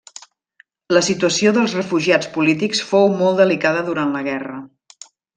[0.97, 4.57] La situació dels refugiats polítics fou molt delicada durant la guerra.